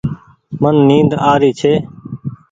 [0.61, 1.73] من نيد آري ڇي۔